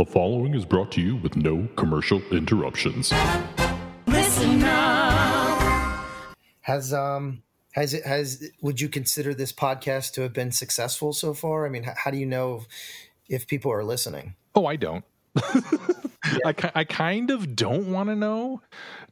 [0.00, 3.12] The following is brought to you with no commercial interruptions.
[4.06, 6.34] Listen up.
[6.62, 7.42] Has um
[7.72, 11.66] has it has would you consider this podcast to have been successful so far?
[11.66, 12.64] I mean, h- how do you know
[13.28, 14.36] if people are listening?
[14.54, 15.04] Oh, I don't.
[15.36, 18.62] I, I kind of don't want to know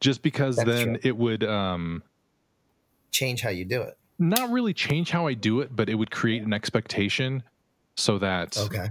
[0.00, 0.98] just because That's then true.
[1.05, 2.02] it would um
[3.11, 3.98] Change how you do it.
[4.18, 7.43] not really change how I do it, but it would create an expectation
[7.98, 8.86] so that Okay.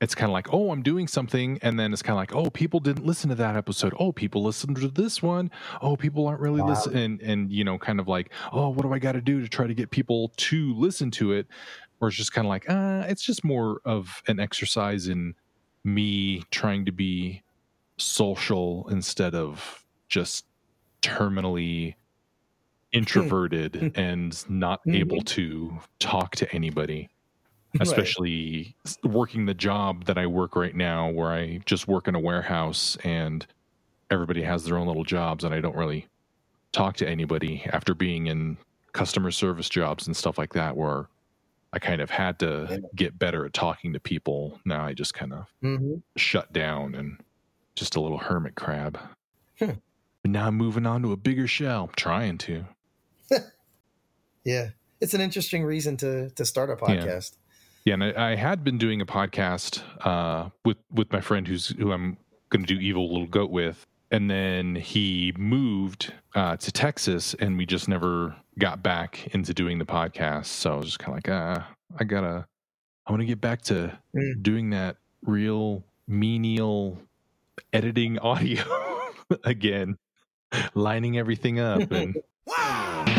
[0.00, 1.58] It's kind of like, oh, I'm doing something.
[1.62, 3.94] And then it's kind of like, oh, people didn't listen to that episode.
[3.98, 5.50] Oh, people listened to this one.
[5.80, 6.68] Oh, people aren't really Wow.
[6.68, 7.18] listening.
[7.22, 9.66] And, you know, kind of like, oh, what do I got to do to try
[9.66, 11.46] to get people to listen to it?
[12.00, 15.34] Or it's just kind of like, uh, it's just more of an exercise in
[15.82, 17.42] me trying to be
[17.96, 20.44] social instead of just
[21.00, 21.94] terminally
[22.92, 24.94] introverted and not Mhm.
[24.96, 27.08] able to talk to anybody.
[27.80, 32.14] especially s- working the job that I work right now, where I just work in
[32.14, 33.46] a warehouse and
[34.10, 36.06] everybody has their own little jobs, and I don't really
[36.72, 38.56] talk to anybody after being in
[38.92, 41.08] customer service jobs and stuff like that, where
[41.72, 42.76] I kind of had to Yeah.
[42.94, 44.60] get better at talking to people.
[44.64, 47.18] Now I just kind of hmm shut down and
[47.74, 48.98] just a little hermit crab.
[49.58, 49.72] Hmm.
[50.22, 51.84] But now I'm moving on to a bigger shell.
[51.84, 52.64] I'm trying to.
[54.44, 54.70] Yeah.
[55.00, 57.32] It's an interesting reason to to start a podcast.
[57.34, 57.45] Yeah,
[57.94, 61.92] and I, I had been doing a podcast uh, with with my friend who's who
[61.92, 62.16] I'm
[62.50, 67.56] going to do evil little goat with, and then he moved uh, to Texas, and
[67.58, 70.46] we just never got back into doing the podcast.
[70.46, 72.46] So I was just kind of like, ah, I gotta,
[73.06, 74.42] I want to get back to Mm.
[74.42, 76.98] doing that real menial
[77.72, 78.62] editing audio
[79.44, 79.96] again,
[80.74, 82.16] lining everything up and.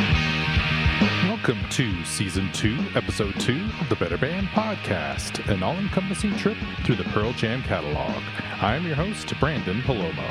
[1.37, 6.57] Welcome to Season 2, Episode 2 of the Better Band Podcast, an all encompassing trip
[6.83, 8.23] through the Pearl Jam catalog.
[8.59, 10.27] I'm your host, Branden Palomo.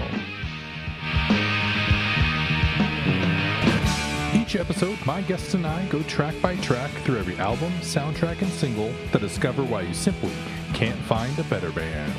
[4.34, 8.50] Each episode, my guests and I go track by track through every album, soundtrack, and
[8.50, 10.32] single to discover why you simply
[10.74, 12.12] can't find a better band.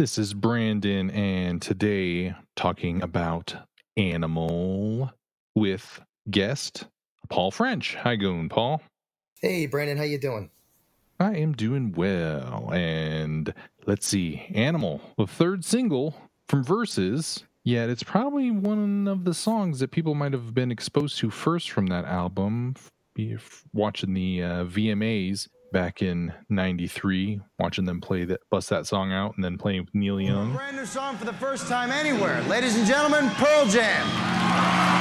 [0.00, 3.54] This is Branden, and today talking about
[3.98, 5.12] Animal
[5.54, 6.00] with
[6.30, 6.86] guest
[7.28, 7.96] Paul French.
[7.96, 8.80] Hi, going, Paul.
[9.42, 10.48] Hey Branden, how you doing?
[11.20, 13.52] I am doing well, and
[13.84, 16.14] let's see, Animal, the third single
[16.48, 17.44] from Verses.
[17.62, 21.70] Yet it's probably one of the songs that people might have been exposed to first
[21.70, 22.74] from that album.
[23.16, 29.12] If watching the uh, VMAs back in '93, watching them play that, bust that song
[29.12, 30.54] out, and then playing with Neil Young.
[30.54, 32.42] Brand new song for the first time anywhere.
[32.42, 34.99] Ladies and gentlemen, Pearl Jam.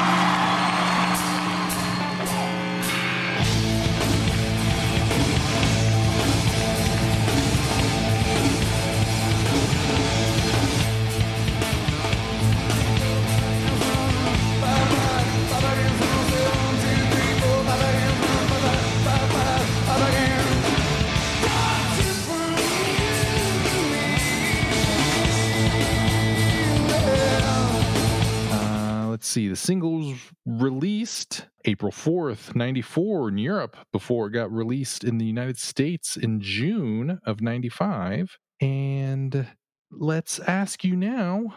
[29.29, 29.47] See.
[29.47, 35.25] The single was released April 4th, 94 in Europe before it got released in the
[35.25, 38.37] United States in June of 95.
[38.61, 39.47] And
[39.91, 41.55] let's ask you now,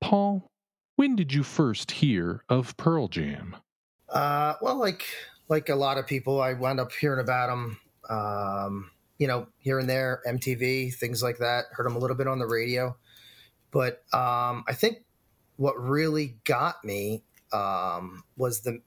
[0.00, 0.50] Paul,
[0.96, 3.56] when did you first hear of Pearl Jam?
[4.08, 5.04] Uh, well, like
[5.48, 7.78] like a lot of people, I wound up hearing about them.
[8.10, 11.64] Um, you know, here and there, MTV, things like that.
[11.72, 12.96] Heard them a little bit on the radio,
[13.70, 14.98] but um, I think
[15.58, 18.80] what really got me um, was the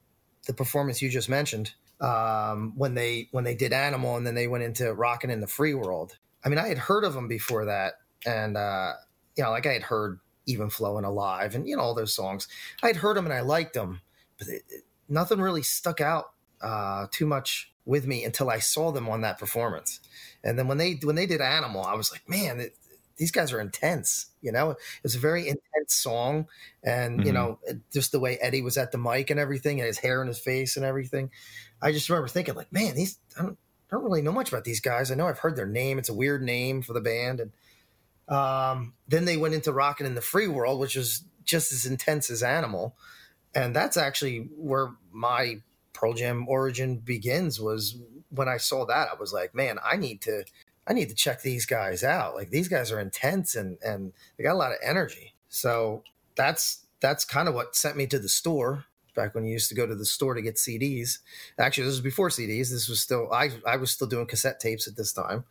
[0.48, 4.48] the performance you just mentioned um, when they when they did Animal and then they
[4.48, 6.18] went into Rockin' in the Free World.
[6.44, 7.96] I mean, I had heard of them before that,
[8.26, 8.94] and uh,
[9.38, 12.48] you know, like I had heard Even Flowing Alive and you know all those songs.
[12.82, 14.02] I had heard them and I liked them,
[14.40, 16.32] but it, it- nothing really stuck out
[16.62, 20.00] uh, too much with me until I saw them on that performance.
[20.44, 22.76] And then when they when they did Animal, I was like, man, it,
[23.22, 24.32] these guys are intense.
[24.42, 26.48] You know, it's a very intense song,
[26.84, 27.34] and you Mhm.
[27.34, 27.60] know,
[27.94, 30.40] just the way Eddie was at the mic and everything, and his hair and his
[30.40, 31.30] face and everything.
[31.84, 33.60] I just remember thinking, like, man, these I don't,
[33.92, 35.12] I don't really know much about these guys.
[35.12, 36.00] I know I've heard their name.
[36.00, 37.52] It's a weird name for the band, and
[38.36, 42.32] um, then they went into Rockin' in the Free World, which was just as intense
[42.32, 42.96] as Animal,
[43.54, 45.62] and that's actually where my
[45.94, 47.60] Pearl Jam origin begins.
[47.62, 47.98] Was
[48.30, 50.44] when I saw that, I was like, man, I need to,
[50.88, 52.36] I need to check these guys out.
[52.36, 55.36] Like these guys are intense and and they got a lot of energy.
[55.50, 56.04] So
[56.36, 58.86] that's that's kind of what sent me to the store
[59.16, 61.20] back when you used to go to the store to get CDs.
[61.60, 62.70] Actually, this was before CDs.
[62.70, 65.46] This was still I I was still doing cassette tapes at this time,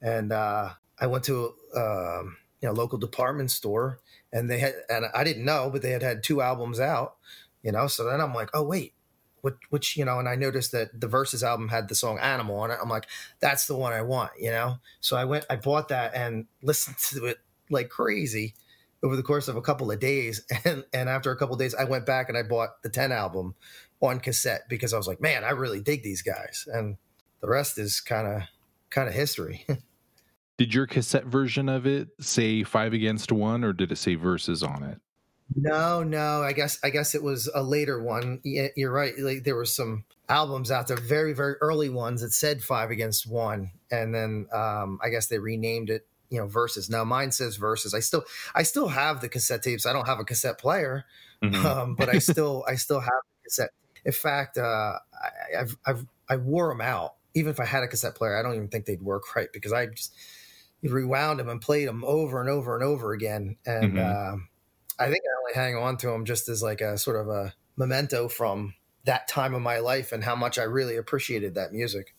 [0.00, 4.00] and uh, I went to a um, you know local department store,
[4.32, 7.16] and they had and I didn't know, but they had had two albums out,
[7.62, 7.86] you know.
[7.86, 8.94] So then I'm like, oh wait,
[9.42, 11.42] which, which you know, and I noticed that the Vs.
[11.42, 12.78] album had the song Animal on it.
[12.82, 13.06] I'm like,
[13.40, 14.76] that's the one I want, you know.
[15.00, 17.38] So I went, I bought that and listened to it
[17.70, 18.54] like crazy
[19.02, 21.74] over the course of a couple of days, and and after a couple of days,
[21.74, 23.54] I went back and I bought the Ten album
[24.00, 26.96] on cassette because I was like, man, I really dig these guys, and
[27.40, 28.42] the rest is kind of
[28.90, 29.66] kind of history.
[30.58, 34.62] did your cassette version of it say five against one, or did it say Vs.
[34.62, 35.00] on it?
[35.54, 36.42] No, no.
[36.42, 38.40] I guess I guess it was a later one.
[38.44, 39.12] You're right.
[39.18, 43.26] Like there were some albums out there, very very early ones that said five against
[43.26, 46.06] one, and then um, I guess they renamed it.
[46.30, 46.88] You know, verses.
[46.88, 47.92] Now mine says verses.
[47.92, 48.24] I still
[48.54, 49.84] I still have the cassette tapes.
[49.84, 51.04] I don't have a cassette player,
[51.42, 51.66] mm-hmm.
[51.66, 53.70] um, but I still I still have the cassette.
[54.04, 57.14] In fact, uh, I, I've I've I wore them out.
[57.34, 59.72] Even if I had a cassette player, I don't even think they'd work right because
[59.72, 60.14] I just
[60.82, 63.56] rewound them and played them over and over and over again.
[63.64, 64.34] And mm-hmm.
[64.34, 64.42] uh,
[65.02, 67.54] I think I only hang on to them just as like a sort of a
[67.76, 72.14] memento from that time of my life and how much I really appreciated that music.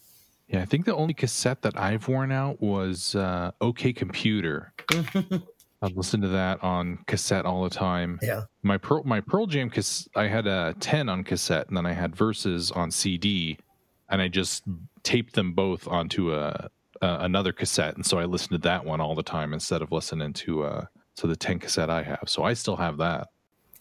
[0.47, 4.73] Yeah, I think the only cassette that I've worn out was uh, OK Computer.
[5.81, 8.19] I've listened to that on cassette all the time.
[8.21, 8.43] Yeah.
[8.61, 11.93] My Pearl, my Pearl Jam, cause I had a 10 on cassette and then I
[11.93, 12.71] had Vs.
[12.71, 13.57] on CD
[14.09, 14.63] and I just
[15.03, 16.69] taped them both onto a,
[17.01, 17.95] a another cassette.
[17.95, 20.85] And so I listened to that one all the time instead of listening to uh,
[21.17, 22.23] to the 10 cassette I have.
[22.27, 23.27] So I still have that.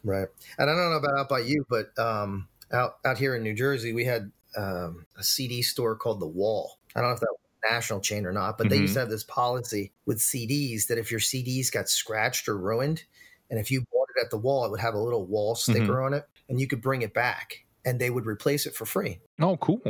[0.04, 0.28] Right.
[0.58, 3.54] And I don't know about out by you, but um, out, out here in New
[3.54, 6.78] Jersey, we had um, a CD store called The Wall.
[6.94, 8.74] I don't know if that was a national chain or not, but mm-hmm.
[8.74, 8.94] they used mm-hmm.
[8.94, 13.04] to have this policy with CDs that if your CDs got scratched or ruined,
[13.50, 15.80] and if you bought it at the wall, it would have a little wall sticker
[15.80, 16.04] mm-hmm.
[16.04, 19.18] on it, and you could bring it back and they would replace it for free.
[19.40, 19.80] Oh, cool.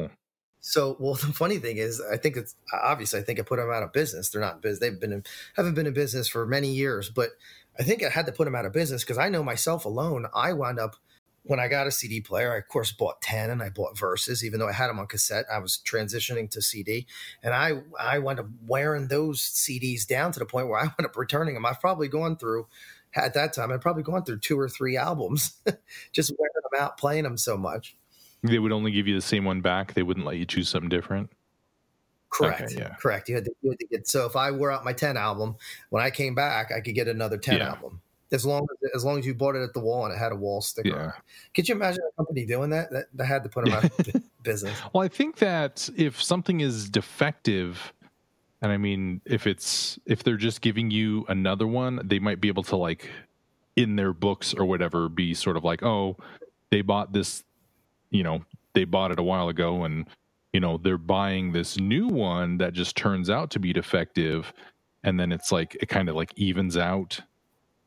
[0.63, 3.71] So, well, the funny thing is, I think it's obviously I think I put them
[3.71, 4.31] out of business.
[4.31, 4.79] They're not in business.
[4.81, 5.25] They've been in,
[5.57, 7.31] haven't been in business for many years, but
[7.79, 10.27] I think I had to put them out of business because I know myself alone.
[10.35, 10.97] I wound up
[11.45, 12.55] when I got a CD player.
[12.55, 15.07] I of course bought ten and I bought Vs., even though I had them on
[15.09, 15.47] cassette.
[15.53, 17.07] I was transitioning to CD,
[17.43, 21.05] and I I wound up wearing those CDs down to the point where I wound
[21.05, 21.67] up returning them.
[21.67, 22.69] I've probably gone through
[23.15, 23.73] at that time.
[23.73, 25.61] I'd probably gone through two or three albums,
[26.13, 27.97] just wearing them out, playing them so much.
[28.43, 29.95] They would only give you the same one back.
[29.95, 31.31] They wouldn't let you choose something different.
[32.33, 32.63] Correct.
[32.63, 32.95] Okay, yeah.
[32.95, 33.29] Correct.
[33.29, 35.55] You had, to, you had, to, get so if I wore out my ten album,
[35.91, 37.69] when I came back, I could get another ten yeah.
[37.71, 38.01] album.
[38.33, 40.33] As long as as long as you bought it at the wall and it had
[40.33, 40.89] a wall sticker.
[40.89, 41.13] Yeah.
[41.55, 42.91] Could you imagine a company doing that?
[42.91, 44.77] That, that had to put them out of business.
[44.95, 47.93] Well, I think that if something is defective,
[48.63, 52.49] and I mean, if it's if they're just giving you another one, they might be
[52.49, 53.11] able to like
[53.77, 56.17] in their books or whatever be sort of like, oh,
[56.71, 57.45] they bought this
[58.13, 58.45] you know
[58.75, 60.07] they bought it a while ago and
[60.53, 64.53] you know they're buying this new one that just turns out to be defective.
[65.05, 67.21] And then it's like it kind of like evens out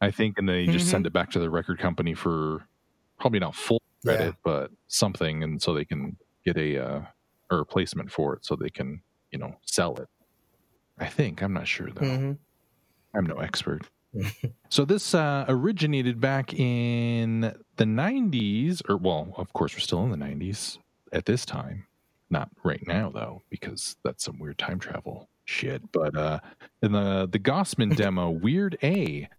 [0.02, 0.38] i think.
[0.38, 0.74] And they mm-hmm.
[0.74, 2.68] just send it back to the record company for
[3.20, 4.32] probably not full credit yeah.
[4.44, 5.44] but something.
[5.44, 7.02] And so they can get a uh,
[7.52, 9.02] a replacement for it so they can
[9.32, 10.10] you know sell it.
[10.98, 11.42] I think.
[11.42, 12.02] I'm not sure though.
[12.02, 12.32] Mm-hmm.
[13.18, 13.84] i'm no expert
[14.70, 20.12] so this uh, originated back in the 90s, or well, of course, we're still in
[20.12, 20.78] the 90s
[21.12, 21.88] at this time.
[22.30, 25.92] Not right now though, because that's some weird time travel shit.
[25.92, 26.40] But uh,
[26.82, 29.30] in the the Gossman demo, Weird A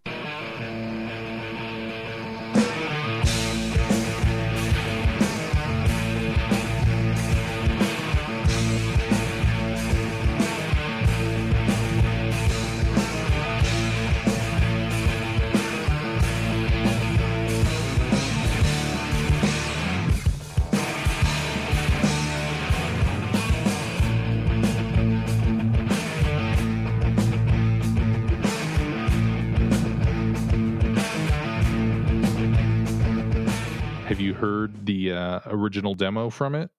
[35.09, 36.69] the uh, original demo from it?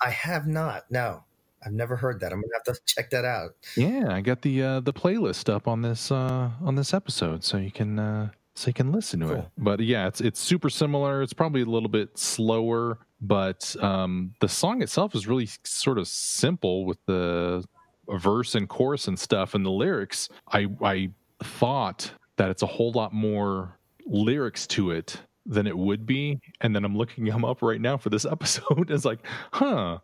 [0.00, 0.84] I have not.
[0.90, 1.24] No,
[1.64, 2.32] I've never heard that.
[2.32, 3.54] I'm gonna have to check that out.
[3.76, 7.56] Yeah, I got the uh, the playlist up on this uh, on this episode, so
[7.56, 9.36] you can uh, so you can listen to cool.
[9.36, 9.48] it.
[9.58, 11.22] But yeah, it's it's super similar.
[11.22, 16.06] It's probably a little bit slower, but um, the song itself is really sort of
[16.08, 17.64] simple with the
[18.08, 20.28] verse and chorus and stuff, and the lyrics.
[20.52, 21.10] I I
[21.42, 26.38] thought that it's a whole lot more lyrics to it than it would be.
[26.60, 28.90] And then I'm looking them up right now for this episode.
[28.90, 29.20] it's like,
[29.52, 29.98] huh.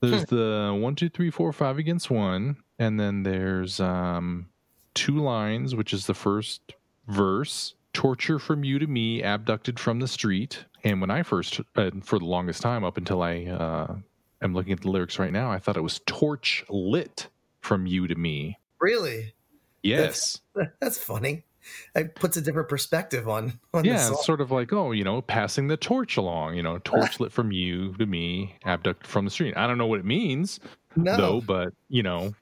[0.00, 0.36] There's hmm.
[0.36, 2.56] the one, two, three, four, five against one.
[2.78, 4.46] And then there's um
[4.94, 6.60] two lines, which is the first
[7.08, 7.74] verse.
[7.92, 10.64] torture from you to me, abducted from the street.
[10.82, 13.94] And when I first, uh, for the longest time, up until I uh,
[14.42, 17.28] am looking at the lyrics right now, I thought it was torch lit
[17.60, 18.58] from you to me.
[18.80, 19.32] Really?
[19.82, 20.40] Yes.
[20.54, 21.44] That's, that's funny.
[21.94, 25.22] It puts a different perspective on on yeah, it's sort of like, oh, you know,
[25.22, 29.30] passing the torch along, you know, torch lit from you to me, abducted from the
[29.30, 29.56] street.
[29.56, 30.60] I don't know what it means,
[30.96, 31.16] no.
[31.16, 32.34] though, but, you know.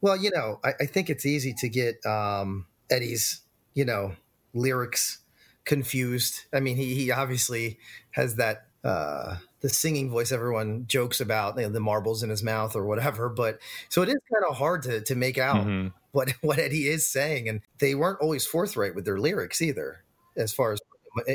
[0.00, 3.40] Well, you know, I, I think it's easy to get um, Eddie's,
[3.74, 4.14] you know,
[4.54, 5.18] lyrics
[5.64, 6.42] confused.
[6.52, 7.78] I mean, he, he obviously
[8.12, 12.42] has that uh, the singing voice everyone jokes about, you know, the marbles in his
[12.42, 13.28] mouth or whatever.
[13.28, 15.92] But so it is kind of hard to to make out Mhm.
[16.16, 20.02] What what Eddie is saying, and they weren't always forthright with their lyrics either,
[20.36, 20.80] as far as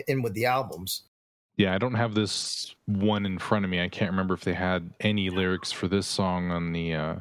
[0.07, 1.03] in with the albums.
[1.57, 3.81] Yeah, I don't have this one in front of me.
[3.81, 7.15] I can't remember if they had any lyrics for this song on the uh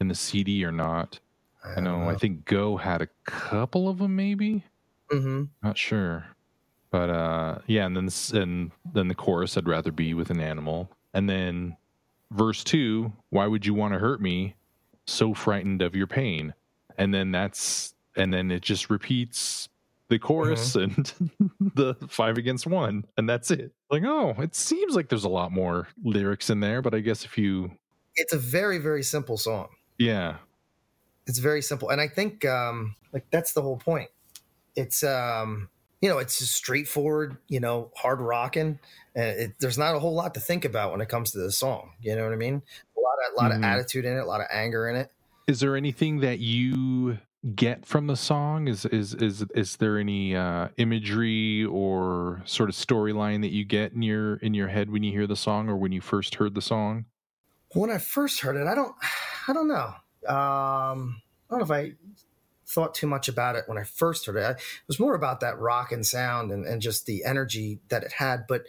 [0.00, 1.18] in the CD or not.
[1.64, 2.08] I know.
[2.08, 4.64] I think Go had a couple of them, maybe.
[5.12, 5.44] Mm-hmm.
[5.62, 6.24] Not sure.
[6.90, 10.90] But uh yeah, and then and then the chorus I'd rather be with an animal.
[11.14, 11.76] And then
[12.30, 14.54] verse 2, why would you want to hurt me?
[15.06, 16.54] So frightened of your pain.
[17.00, 19.68] And then that's and then it just repeats
[20.08, 21.12] the chorus and
[21.74, 23.72] the 5 against 1 and that's it.
[23.90, 27.24] Like, oh, it seems like there's a lot more lyrics in there, but I guess
[27.24, 27.72] if you
[28.16, 29.68] It's a very very simple song.
[29.98, 30.36] yeah.
[31.26, 34.10] It's very simple, and I think um, like that's the whole point.
[34.74, 35.68] It's um,
[36.00, 38.80] you know, it's just straightforward, you know, hard rocking.
[39.14, 41.52] And it, there's not a whole lot to think about when it comes to the
[41.52, 41.92] song.
[42.00, 42.62] You know what I mean?
[42.96, 43.58] A lot of a lot Mhm.
[43.58, 45.12] of attitude in it, a lot of anger in it.
[45.50, 47.18] Is there anything that you
[47.56, 48.68] get from the song?
[48.68, 53.92] Is is is is there any uh, imagery or sort of storyline that you get
[53.92, 56.54] in your in your head when you hear the song or when you first heard
[56.54, 57.06] the song?
[57.74, 58.94] When I first heard it, I don't,
[59.48, 59.92] I don't know.
[60.28, 61.94] Um, I don't know if I
[62.68, 64.44] thought too much about it when I first heard it.
[64.44, 68.04] I, it was more about that rock and sound and, and just the energy that
[68.04, 68.46] it had.
[68.46, 68.66] But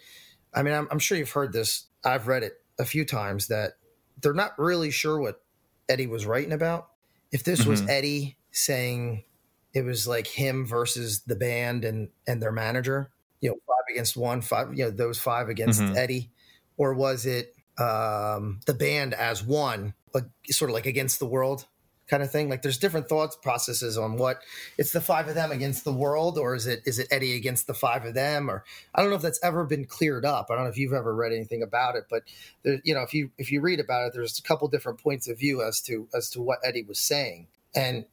[0.52, 1.86] I mean, I'm, I'm sure you've heard this.
[2.04, 3.74] I've read it a few times that
[4.20, 5.44] they're not really sure what
[5.92, 6.90] Eddie was writing about.
[7.32, 7.88] If this was Mhm.
[7.88, 9.26] Eddie saying
[9.74, 14.18] it was like him versus the band and and their manager, you know, five against
[14.18, 15.96] one, five, you know, those five against Mhm.
[15.96, 16.32] Eddie,
[16.78, 21.68] or was it um, the band as one, like sort of like against the world
[22.12, 22.50] kind of thing?
[22.50, 24.42] Like there's different thoughts processes on what
[24.78, 27.68] it's the five of them against the world, or is it is it Eddie against
[27.68, 28.52] the five of them?
[28.52, 30.48] Or I don't know if that's ever been cleared up.
[30.52, 32.24] I don't know if you've ever read anything about it, but
[32.64, 35.30] there, you know, if you if you read about it, there's a couple different points
[35.30, 37.48] of view as to as to what Eddie was saying.
[37.74, 38.06] And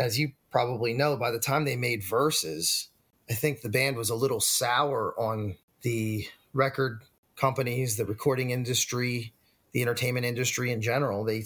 [0.00, 2.88] as you probably know, by the time they made Vs.,
[3.30, 7.02] I think the band was a little sour on the record
[7.36, 9.32] companies, the recording industry,
[9.70, 11.22] the entertainment industry in general.
[11.22, 11.44] They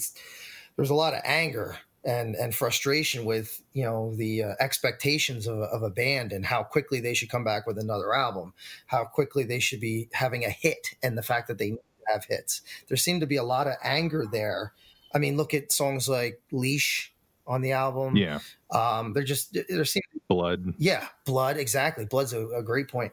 [0.75, 5.57] there's a lot of anger and and frustration with you know the uh, expectations of,
[5.59, 8.53] a- of a band and how quickly they should come back with another album,
[8.87, 11.77] how quickly they should be having a hit, and the fact that they
[12.07, 12.61] have hits.
[12.87, 14.73] There seemed to be a lot of anger there.
[15.13, 17.13] I mean, look at songs like Leash
[17.47, 18.15] on the album.
[18.15, 18.39] Yeah,
[18.71, 20.73] Um, they're just there seems blood.
[20.77, 22.05] yeah, blood, exactly.
[22.05, 23.11] Blood's a, a great point.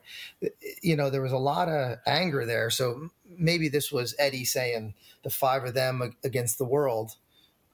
[0.83, 2.69] You know, there was a lot of anger there.
[2.71, 7.13] So maybe this was Eddie saying the five of them against the world,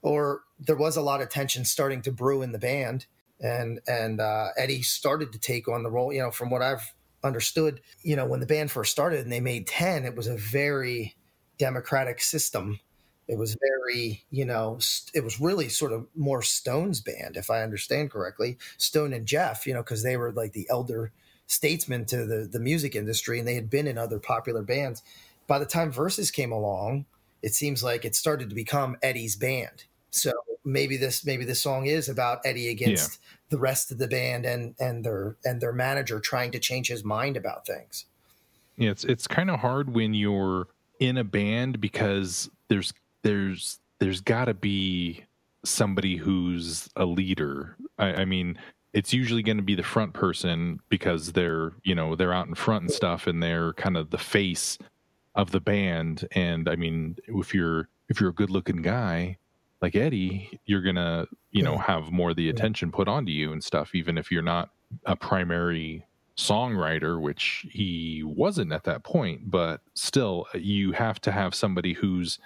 [0.03, 3.07] or there was a lot of tension starting to brew in the band,
[3.41, 6.13] and and uh, Eddie started to take on the role.
[6.13, 6.93] You know, from what I've
[7.25, 10.37] understood, you know, when the band first started and they made ten, it was a
[10.37, 11.17] very
[11.59, 12.81] democratic system.
[13.29, 17.51] It was very, you know, st- it was really sort of more Stone's band, if
[17.51, 18.59] I understand correctly.
[18.77, 21.13] Stone and Jeff, you know, because they were like the elder
[21.47, 25.03] statesmen to the the music industry, and they had been in other popular bands.
[25.47, 26.31] By the time Vs.
[26.31, 27.07] came along,
[27.43, 29.85] it seems like it started to become Eddie's band.
[30.13, 30.33] So
[30.65, 34.75] maybe this maybe this song is about Eddie against the rest of the band and
[34.79, 38.05] and their and their manager trying to change his mind about things.
[38.77, 40.69] Yeah, it's it's kind of hard when you're
[41.01, 42.93] in a band because there's
[43.23, 45.25] there's there's got to be
[45.65, 47.77] somebody who's a leader.
[47.99, 48.59] I, I mean,
[48.93, 52.55] it's usually going to be the front person because they're you know they're out in
[52.55, 54.77] front and stuff, and they're kind of the face
[55.35, 56.29] of the band.
[56.33, 59.39] And I mean, if you're if you're a good looking guy
[59.83, 63.63] like Eddie, you're gonna you know have more of the attention put onto you and
[63.63, 64.71] stuff, even if you're not
[65.05, 71.33] a primary songwriter, which he wasn't at that point, but still, uh, you have to
[71.33, 72.39] have somebody who's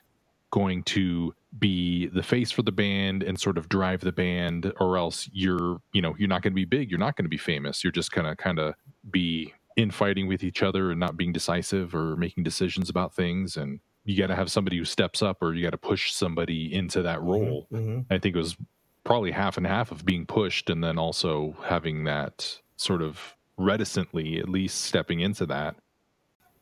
[0.50, 4.96] going to be the face for the band and sort of drive the band, or
[4.96, 7.36] else you're, you know, you're not going to be big, you're not going to be
[7.38, 7.84] famous.
[7.84, 8.74] You're just going to kind of
[9.10, 13.56] be infighting with each other and not being decisive or making decisions about things.
[13.56, 16.72] And you got to have somebody who steps up, or you got to push somebody
[16.72, 17.66] into that role.
[17.72, 18.12] Mm-hmm.
[18.12, 18.56] I think it was
[19.04, 24.38] probably half and half of being pushed and then also having that sort of reticently
[24.38, 25.76] at least stepping into that.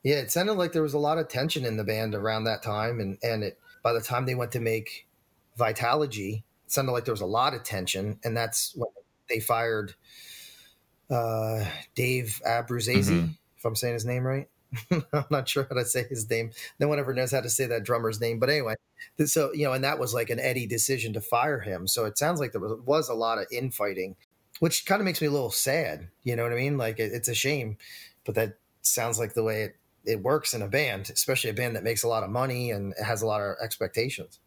[0.03, 2.61] Yeah, it sounded like there was a lot of tension in the band around that
[2.61, 5.07] time, and and it by the time they went to make
[5.57, 8.89] Vitalogy, it sounded like there was a lot of tension, and that's when
[9.29, 9.95] they fired
[11.09, 13.27] uh, Dave Abruzzese, Mm-hmm.
[13.57, 14.47] if I'm saying his name right.
[15.13, 16.51] I'm not sure how to say his name.
[16.79, 18.75] No one ever knows how to say that drummer's name, but anyway,
[19.25, 21.87] so you know, and that was like an Eddie decision to fire him.
[21.87, 24.15] So it sounds like there was, was a lot of infighting,
[24.59, 26.09] which kind of makes me a little sad.
[26.23, 26.77] You know what I mean?
[26.77, 27.77] Like it, it's a shame,
[28.25, 31.75] but that sounds like the way it it works in a band, especially a band
[31.75, 34.39] that makes a lot of money and has a lot of expectations.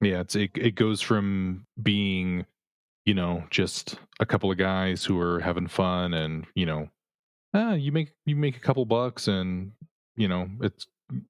[0.00, 2.46] Yeah, it's it, it goes from being,
[3.04, 6.88] you know, just a couple of guys who are having fun and, you know,
[7.54, 9.72] ah, you make you make a couple bucks and,
[10.16, 10.86] you know, it's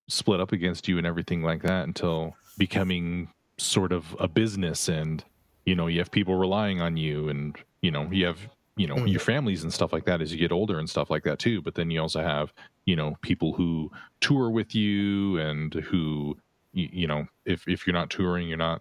[0.08, 5.24] split up against you and everything like that until becoming sort of a business and,
[5.66, 8.48] you know, you have people relying on you and, you know, you have
[8.78, 11.24] you know your families and stuff like that as you get older and stuff like
[11.24, 12.52] that too but then you also have
[12.86, 16.38] you know people who tour with you and who
[16.72, 18.80] you, you know if if you're not touring you're not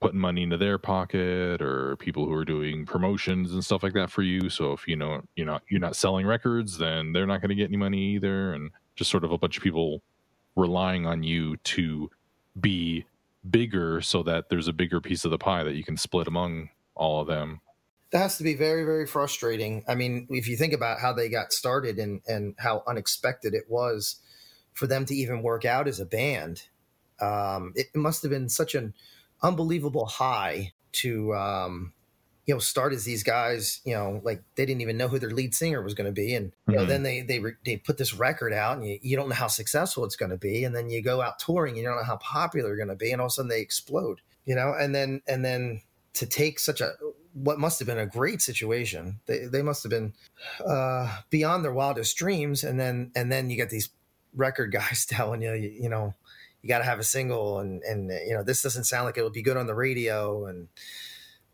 [0.00, 4.10] putting money into their pocket or people who are doing promotions and stuff like that
[4.10, 4.48] for you.
[4.48, 7.54] So if you know you're not you're not selling records then they're not going to
[7.54, 8.52] get any money either.
[8.52, 10.02] And just sort of a bunch of people
[10.56, 12.10] relying on you to
[12.60, 13.06] be
[13.48, 16.68] bigger so that there's a bigger piece of the pie that you can split among
[16.94, 17.60] all of them.
[18.10, 19.84] That has to be very, very frustrating.
[19.86, 23.64] I mean, if you think about how they got started and, and how unexpected it
[23.68, 24.16] was
[24.72, 26.62] for them to even work out as a band,
[27.20, 28.94] um, it must have been such an
[29.42, 31.92] unbelievable high to, um,
[32.46, 35.30] you know, start as these guys, you know, like they didn't even know who their
[35.30, 36.34] lead singer was going to be.
[36.34, 36.88] And, you know, Mhm.
[36.88, 39.48] then they, they, re- they put this record out and you, you don't know how
[39.48, 40.64] successful it's going to be.
[40.64, 42.94] And then you go out touring, and you don't know how popular they're going to
[42.96, 43.12] be.
[43.12, 45.82] And all of a sudden they explode, you know, and then, and then
[46.14, 46.92] to take such a,
[47.34, 49.20] what must have been a great situation.
[49.26, 50.14] They, they must have been
[50.66, 52.64] uh, beyond their wildest dreams.
[52.64, 53.90] And then, and then you get these
[54.34, 56.14] record guys telling you, you, you know,
[56.62, 59.30] you got to have a single and, and, you know, this doesn't sound like it'll
[59.30, 60.46] be good on the radio.
[60.46, 60.68] And,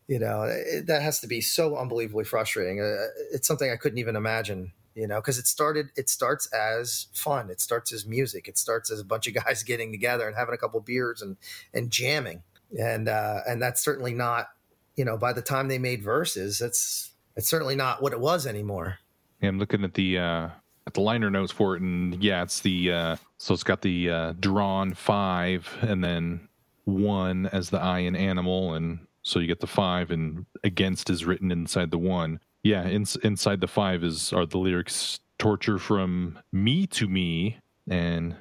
[0.08, 2.80] you know, it, that has to be so unbelievably frustrating.
[2.80, 7.08] Uh, it's something I couldn't even imagine, you know, because it started, it starts as
[7.12, 7.50] fun.
[7.50, 8.48] It starts as music.
[8.48, 11.36] It starts as a bunch of guys getting together and having a couple beers and,
[11.72, 12.42] and jamming.
[12.78, 14.48] And, uh, and that's certainly not,
[14.96, 18.46] you know, by the time they made Vs., that's, it's certainly not what it was
[18.46, 18.98] anymore.
[19.40, 20.48] Yeah, I'm looking at the uh
[20.86, 24.08] at the liner notes for it and yeah, it's the uh so it's got the
[24.08, 26.48] uh drawn five and then
[26.84, 31.24] one as the I in animal and so you get the five and against is
[31.26, 32.40] written inside the one.
[32.62, 38.36] Yeah, in, inside the five is are the lyrics torture from me to me and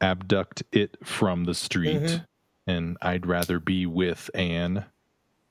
[0.00, 2.26] abduct it from the street Mhm.
[2.68, 4.84] and I'd rather be with Anne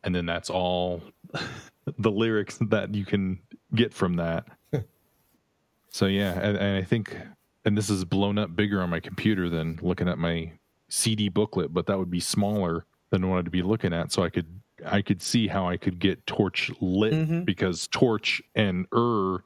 [0.05, 1.01] and then that's all
[1.97, 3.39] the lyrics that you can
[3.73, 4.45] get from that.
[5.89, 7.17] so yeah, and, and I think,
[7.65, 10.51] and this is blown up bigger on my computer than looking at my
[10.87, 14.11] CD booklet, but that would be smaller than what I'd be looking at.
[14.11, 14.47] So I could
[14.85, 17.45] I could see how I could get torch lit Mhm.
[17.45, 19.43] because torch and er,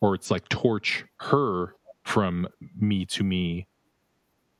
[0.00, 3.66] or it's like torch her from me to me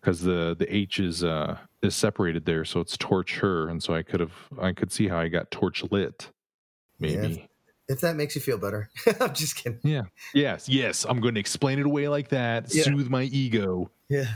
[0.01, 3.95] because the the H is uh is separated there, so it's torch her, and so
[3.95, 6.31] I could have I could see how I got torch lit,
[6.99, 7.49] maybe.
[7.91, 9.81] If that makes you feel better, I'm just kidding.
[9.83, 10.05] Yeah.
[10.35, 10.69] Yes.
[10.69, 11.05] Yes.
[11.09, 12.73] I'm going to explain it away like that.
[12.75, 12.85] Yeah.
[12.85, 13.91] Soothe my ego.
[14.09, 14.27] Yeah.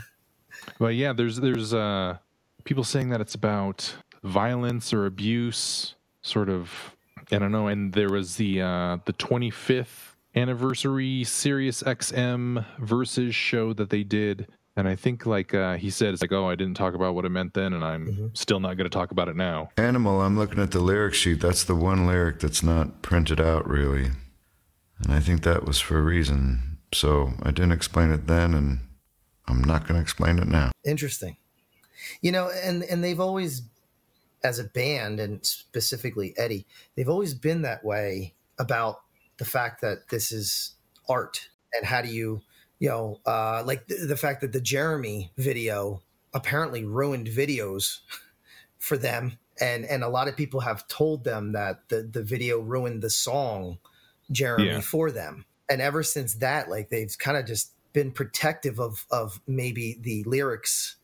[0.79, 2.17] But yeah, there's there's uh
[2.65, 6.95] people saying that it's about violence or abuse, sort of.
[7.31, 7.67] I don't know.
[7.67, 14.47] And there was the uh the 25th anniversary Sirius XM versus show that they did.
[14.77, 17.23] And I think like uh, he said, it's like, oh, I didn't talk about what
[17.23, 19.69] it meant then, and I'm still not going to talk about it now.
[19.77, 21.39] Animal, I'm looking at the lyric sheet.
[21.39, 24.11] That's the one lyric that's not printed out, really.
[24.99, 26.77] And I think that was for a reason.
[26.93, 28.79] So I didn't explain it then, and
[29.47, 30.71] I'm not going to explain it now.
[30.83, 31.37] Interesting.
[32.21, 33.63] You know, and and they've always,
[34.43, 39.01] as a band, and specifically Eddie, they've always been that way about
[39.37, 40.75] the fact that this is
[41.09, 42.41] art and how do you,
[42.79, 46.01] you know, uh, like the, the fact that the Jeremy video
[46.33, 47.99] apparently ruined videos
[48.79, 52.59] for them, and and a lot of people have told them that the the video
[52.59, 53.79] ruined the song
[54.31, 54.81] Jeremy Yeah.
[54.81, 59.41] for them, and ever since that, like they've kind of just been protective of of
[59.47, 60.97] maybe the lyrics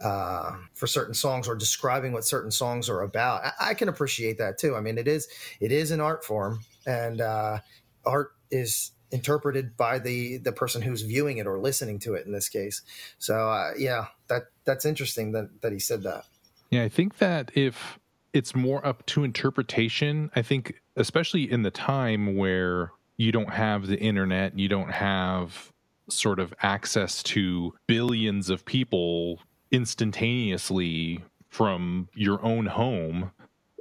[0.00, 3.44] uh, for certain songs or describing what certain songs are about.
[3.44, 4.76] I, I can appreciate that too.
[4.76, 5.28] I mean, it is
[5.60, 7.60] it is an art form, and uh,
[8.04, 12.32] art is interpreted by the the person who's viewing it or listening to it in
[12.32, 12.82] this case.
[13.18, 16.24] So uh, yeah, that that's interesting that that he said that.
[16.70, 17.98] Yeah, I think that if
[18.32, 23.86] it's more up to interpretation, I think especially in the time where you don't have
[23.86, 25.72] the internet, you don't have
[26.08, 29.40] sort of access to billions of people
[29.70, 33.32] instantaneously from your own home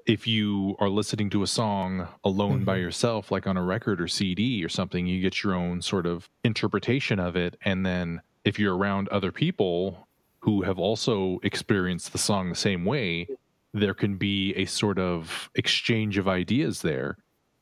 [0.05, 2.83] if you are listening to a song alone by mm-hmm.
[2.83, 6.29] yourself like on a record or CD or something you get your own sort of
[6.43, 7.57] interpretation of it.
[7.63, 10.07] And then if you're around other people
[10.39, 13.27] who have also experienced the song the same way
[13.73, 17.17] there can be a sort of exchange of ideas there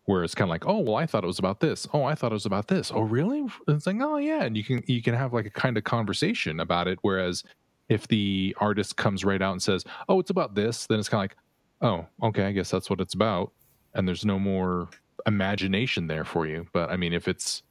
[0.05, 1.87] where it's kind of like oh well i thought it was about this.
[1.93, 2.91] Oh i thought it was about this.
[2.93, 3.39] Oh really?
[3.39, 4.43] And it's like oh yeah.
[4.43, 6.99] And you can you can have like a kind of conversation about it.
[7.01, 7.43] Whereas
[7.89, 11.19] if the artist comes right out and says oh it's about this then it's kind
[11.19, 11.37] of like
[11.83, 13.51] oh okay i guess that's what it's about.
[13.93, 14.89] And there's no more
[15.27, 16.65] imagination there for you.
[16.73, 17.61] But i mean if it's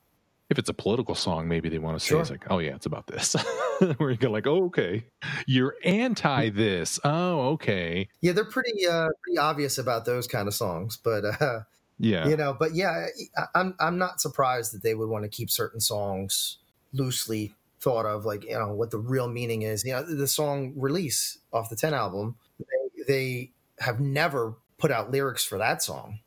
[0.51, 2.20] if it's a political song maybe they want to say Sure.
[2.20, 3.35] it's like oh yeah it's about this.
[3.96, 5.07] Where you go like oh okay
[5.46, 7.01] you're anti this.
[7.05, 8.09] Oh okay.
[8.20, 11.61] Yeah, they're pretty uh, pretty obvious about those kind of songs, but uh,
[11.98, 12.29] yeah.
[12.29, 15.51] you know, but yeah, I, I'm I'm not surprised that they would want to keep
[15.51, 16.59] certain songs
[16.92, 19.85] loosely thought of, like you know what the real meaning is.
[19.85, 23.51] You know, the song "Release" off the Ten album, they, they
[23.83, 26.21] have never put out lyrics for that song.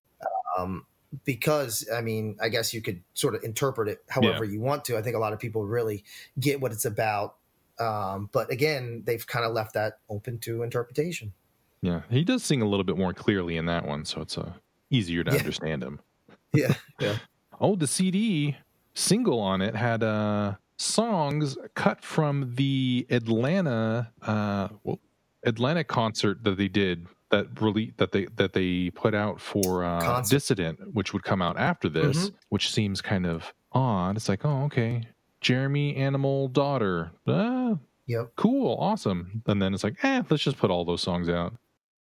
[0.57, 0.85] Um,
[1.23, 4.97] because I mean, I guess you could sort of interpret it however you want to.
[4.97, 6.03] I think a lot of people really
[6.39, 7.35] get what it's about.
[7.79, 11.33] Um, but again, they've kind of left that open to interpretation.
[11.81, 14.53] Yeah, he does sing a little bit more clearly in that one, so it's uh,
[14.89, 15.37] easier to Yeah.
[15.39, 15.99] understand him.
[16.53, 16.73] Yeah.
[17.01, 17.17] Yeah.
[17.59, 18.55] Oh, the CD
[18.93, 24.99] single on it had uh, songs cut from the Atlanta uh, well,
[25.45, 30.21] Atlanta concert that they did that really that they that they put out for uh.
[30.29, 34.15] Dissident, which would come out after this, which seems kind of odd.
[34.15, 35.03] It's like, oh, okay,
[35.41, 38.33] Jeremy Animal Daughter, ah, Yep.
[38.35, 39.41] cool, awesome.
[39.47, 41.55] And then it's like, eh, let's just put all those songs out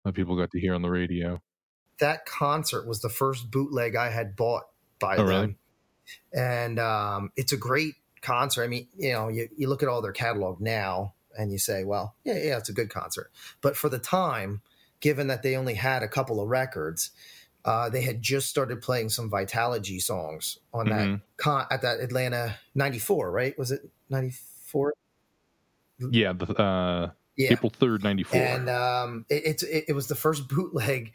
[0.04, 1.40] that people got to hear on the radio.
[2.00, 4.64] that concert was the first bootleg I had bought
[4.98, 5.26] by Oh, them.
[5.28, 5.56] really?
[6.32, 8.64] And um, it's a great concert.
[8.64, 11.84] I mean, you know, you, you look at all their catalog now and you say,
[11.84, 13.30] well, yeah, yeah, it's a good concert.
[13.60, 14.60] But for the time,
[15.04, 17.10] given that they only had a couple of records,
[17.66, 21.20] uh, they had just started playing some Vitalogy songs on that Mhm.
[21.36, 23.56] con- at that Atlanta 94, right?
[23.58, 24.94] Was it 94?
[25.98, 27.52] Yeah, the, uh, Yeah.
[27.52, 28.40] April third, ninety four.
[28.40, 31.12] and um, it, it's it, it was the first bootleg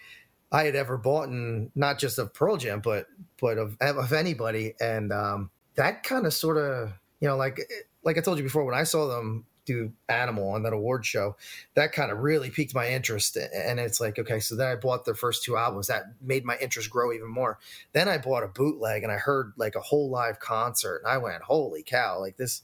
[0.52, 3.08] I had ever bought, and not just of Pearl Jam, but
[3.41, 4.75] but of of anybody.
[4.80, 7.60] And um, that kind of sort of you know, like
[8.04, 11.36] like I told you before, when I saw them do Animal on that award show,
[11.75, 13.38] that kind of really piqued my interest.
[13.38, 15.88] And it's like, okay, so then I bought their first two albums.
[15.88, 17.60] That made my interest grow even more.
[17.93, 21.17] Then I bought a bootleg, and I heard like a whole live concert, and I
[21.17, 22.19] went, holy cow!
[22.19, 22.63] Like this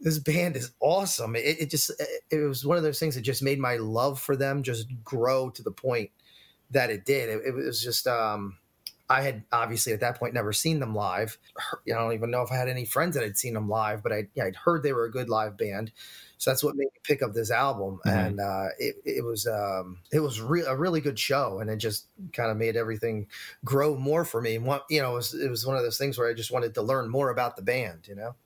[0.00, 1.36] this band is awesome.
[1.36, 1.90] It, it just
[2.30, 5.50] it, was one of those things that just made my love for them just grow
[5.50, 6.10] to the point
[6.70, 7.28] that it did.
[7.28, 8.56] It, it was just um
[9.10, 11.38] I had obviously at that point never seen them live.
[11.58, 14.12] I don't even know if I had any friends that had seen them live, but
[14.12, 15.92] I, I'd heard they were a good live band.
[16.36, 18.26] So that's what made me pick up this album, Mhm.
[18.26, 21.78] and uh, it, it was um, it was re- a really good show, and it
[21.78, 23.26] just kind of made everything
[23.64, 24.54] grow more for me.
[24.54, 26.52] And what you know, it was, it was one of those things where I just
[26.52, 28.06] wanted to learn more about the band.
[28.06, 28.36] You know,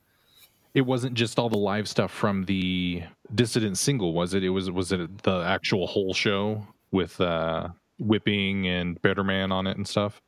[0.75, 3.03] it wasn't just all the live stuff from the
[3.35, 8.67] dissident single was it it was was it the actual whole show with uh whipping
[8.67, 10.21] and better man on it and stuff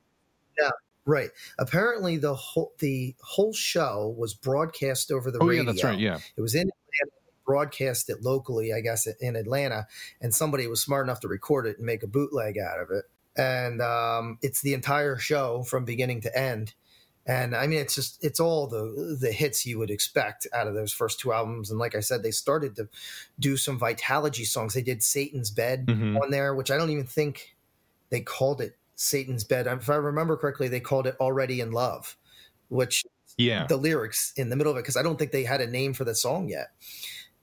[0.60, 0.70] Yeah,
[1.04, 1.30] right.
[1.58, 5.62] Apparently, the whole the whole show was broadcast over the oh radio.
[5.62, 7.12] yeah that's right yeah It was in Atlanta,
[7.46, 9.86] broadcast it locally, I guess, in Atlanta,
[10.20, 13.04] and somebody was smart enough to record it and make a bootleg out of it.
[13.36, 16.74] And um, it's the entire show from beginning to end.
[17.26, 20.74] And I mean, it's just it's all the the hits you would expect out of
[20.74, 21.70] those first two albums.
[21.70, 22.88] And like I said, they started to
[23.40, 24.74] do some Vitalogy songs.
[24.74, 26.20] They did Satan's Bed Mhm.
[26.22, 27.56] on there, which I don't even think
[28.10, 29.66] they called it Satan's Bed.
[29.66, 32.16] If I remember correctly, they called it Already in Love,
[32.68, 33.04] which
[33.36, 35.66] yeah the lyrics in the middle of it because I don't think they had a
[35.66, 36.68] name for the song yet.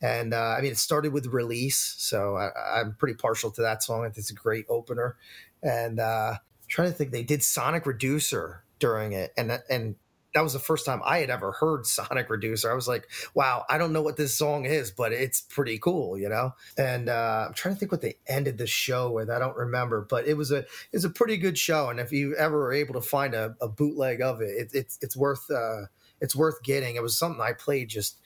[0.02, 3.84] And uh, I mean, it started with release, so I, I'm pretty partial to that
[3.84, 4.06] song.
[4.06, 5.16] It's a great opener.
[5.62, 9.96] And uh, I'm trying to think, they did Sonic Reducer during it, and and
[10.34, 12.72] that was the first time I had ever heard Sonic Reducer.
[12.72, 16.18] I was like, wow, I don't know what this song is, but it's pretty cool,
[16.18, 16.54] you know.
[16.78, 19.30] And uh, I'm trying to think what they ended the show with.
[19.30, 21.90] I don't remember, but it was a it's a pretty good show.
[21.90, 24.98] And if you ever were able to find a, a bootleg of it, it it's
[25.02, 25.88] it's worth uh,
[26.20, 26.96] it's worth getting.
[26.96, 28.18] It was something I played just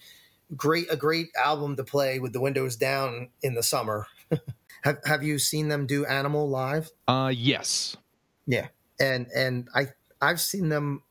[0.55, 4.07] great a great album to play with the windows down in the summer.
[4.83, 6.91] have Have you seen them do Animal live?
[7.07, 7.97] uh yes
[8.45, 8.67] Yeah,
[8.99, 9.87] and and I
[10.21, 11.01] I've seen them.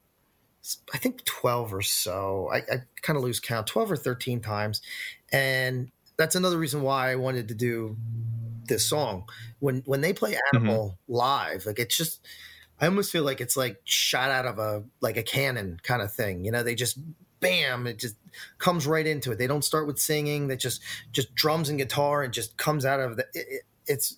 [0.92, 2.48] I think twelve or so.
[2.52, 4.80] I, I kind of lose count, twelve or thirteen times,
[5.32, 7.96] and that's another reason why I wanted to do
[8.66, 9.28] this song.
[9.58, 10.56] When when they play mm-hmm.
[10.56, 12.20] Animal live, like it's just
[12.80, 16.12] I almost feel like it's like shot out of a like a cannon kind of
[16.12, 16.44] thing.
[16.44, 16.98] You know, they just
[17.40, 18.16] bam, it just
[18.58, 19.38] comes right into it.
[19.38, 20.48] They don't start with singing.
[20.48, 23.26] They just just drums and guitar and just comes out of the.
[23.34, 24.16] It, it, it's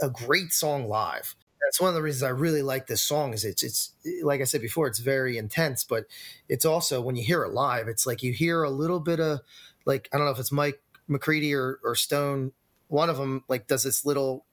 [0.00, 1.34] a great song live.
[1.64, 3.34] That's one of the reasons I really like this song.
[3.34, 3.92] Is it's it's
[4.22, 6.04] like I said before, it's very intense, but
[6.48, 9.40] it's also when you hear it live, it's like you hear a little bit of
[9.84, 12.52] like I don't know if it's Mike McCready or, or Stone.
[12.88, 14.44] One of them like does this little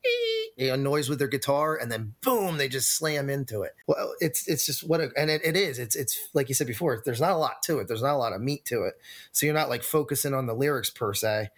[0.57, 3.75] you know, noise with their guitar, and then boom, they just slam into it.
[3.85, 5.77] Well, it's it's just what, a, and it, it is.
[5.77, 7.01] It's it's like you said before.
[7.05, 7.87] There's not a lot to it.
[7.87, 8.95] There's not a lot of meat to it.
[9.31, 11.49] So you're not like focusing on the lyrics per se,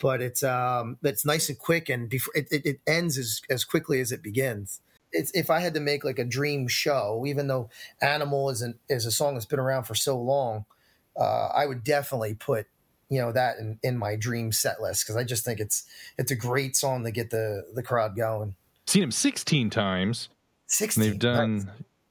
[0.00, 3.64] but it's um it's nice and quick, and before it, it, it ends as as
[3.64, 4.80] quickly as it begins.
[5.12, 7.68] It's, if I had to make like a dream show, even though
[8.00, 10.64] Animal isn't is a song that's been around for so long,
[11.18, 12.66] uh, I would definitely put
[13.08, 15.84] you know that in, in my dream set list because I just think it's
[16.16, 18.54] it's a great song to get the the crowd going.
[18.86, 20.28] Seen him 16 times.
[20.66, 21.02] 16.
[21.02, 21.66] And they've done Nice.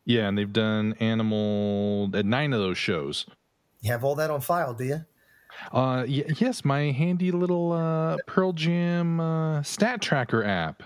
[0.05, 3.25] yeah, and they've done Animal at nine of those shows.
[3.81, 5.05] You have all that on file, do you?
[5.71, 10.83] Uh, y- yes, my handy little uh, Pearl Jam uh, stat tracker app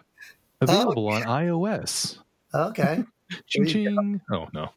[0.63, 2.19] available on iOS.
[2.54, 3.04] Okay.
[3.47, 4.21] Ching ching.
[4.32, 4.69] Oh no.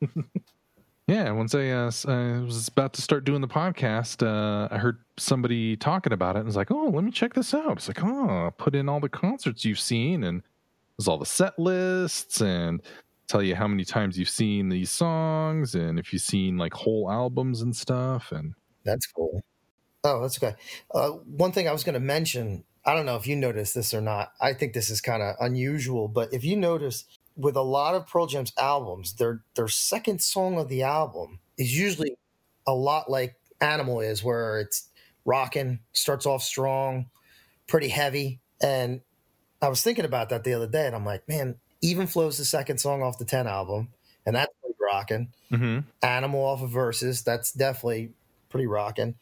[1.06, 4.98] yeah, once I, uh, I was about to start doing the podcast, uh, I heard
[5.18, 8.02] somebody talking about it and was like, "Oh, let me check this out." It's like,
[8.02, 10.42] "Oh, put in all the concerts you've seen and
[10.96, 12.80] there's all the set lists and
[13.28, 17.10] tell you how many times you've seen these songs and if you've seen like whole
[17.10, 19.42] albums and stuff and That's cool.
[20.04, 20.54] Oh, that's okay.
[20.94, 23.92] Uh, one thing I was going to mention, I don't know if you noticed this
[23.92, 24.32] or not.
[24.40, 27.04] I think this is kind of unusual, but if you notice
[27.36, 31.76] with a lot of Pearl Jam's albums, their their second song of the album is
[31.76, 32.16] usually
[32.66, 34.88] a lot like Animal is, where it's
[35.24, 37.06] rocking, starts off strong,
[37.66, 38.40] pretty heavy.
[38.62, 39.00] And
[39.62, 42.44] I was thinking about that the other day, and I'm like, man, Even Flow's the
[42.44, 43.88] second song off the 10 album,
[44.24, 45.32] and that's pretty rocking.
[45.50, 45.80] mm-hmm.
[46.02, 48.12] Animal off of Vs., that's definitely
[48.48, 49.14] pretty rocking.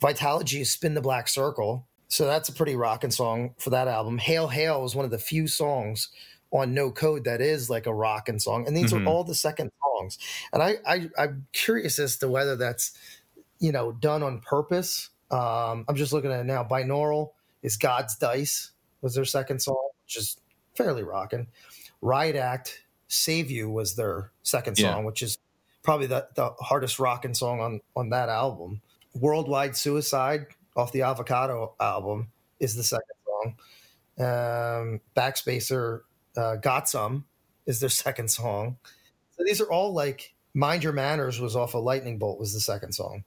[0.00, 4.18] Vitalogy is Spin the Black Circle, so that's a pretty rocking song for that album.
[4.18, 6.08] Hail Hail is one of the few songs
[6.52, 9.04] on No Code that is like a rocking song, and these Mhm.
[9.04, 10.18] are all the second songs.
[10.52, 12.92] And I, I I'm curious as to whether that's
[13.58, 15.10] you know done on purpose.
[15.30, 16.62] Um, I'm just looking at it now.
[16.62, 18.70] Binaural is God's Dice
[19.02, 20.36] was their second song, which is
[20.74, 21.48] fairly rocking.
[22.00, 24.92] Riot Act, Save You was their second Yeah.
[24.94, 25.38] song, which is
[25.82, 28.82] probably the, the hardest rocking song on on that album.
[29.14, 32.28] Worldwide Suicide off the Avocado album
[32.60, 33.56] is the second song.
[34.18, 36.00] Um, Backspacer
[36.36, 37.24] uh, Got Some
[37.66, 38.76] is their second song.
[39.36, 42.60] So these are all like Mind Your Manners was off of Lightning Bolt was the
[42.60, 43.24] second song.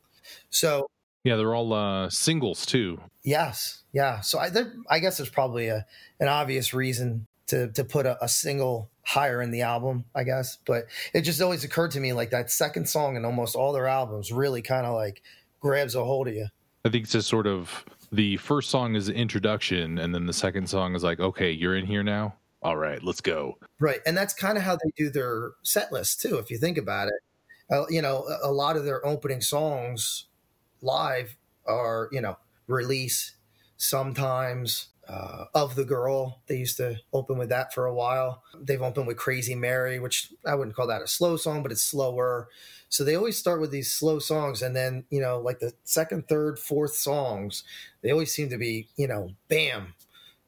[0.50, 0.88] So
[1.24, 3.00] yeah, they're all uh, singles too.
[3.24, 4.22] Yes, yeah.
[4.22, 5.86] So I, there, I guess there's probably a
[6.20, 10.06] an obvious reason to to put a, a single higher in the album.
[10.16, 13.56] I guess, but it just always occurred to me like that second song in almost
[13.56, 15.22] all their albums really kind of like
[15.60, 16.48] grabs a hold of you.
[16.86, 20.34] I think it's just sort of the first song is the introduction, and then the
[20.34, 22.36] second song is like, okay, you're in here now.
[22.62, 23.58] All right, let's go.
[23.80, 26.38] Right, and that's kind of how they do their set list too.
[26.38, 27.14] If you think about it,
[27.72, 30.26] uh, you know, a, a lot of their opening songs
[30.82, 32.38] live are you know
[32.68, 33.36] release
[33.78, 36.42] sometimes uh, of the girl.
[36.48, 38.44] They used to open with that for a while.
[38.60, 41.84] They've opened with Crazy Mary, which I wouldn't call that a slow song, but it's
[41.84, 42.50] slower.
[42.90, 46.28] So they always start with these slow songs, and then you know, like the second,
[46.30, 47.64] third, fourth songs,
[48.02, 49.96] they always seem to be you know, bam,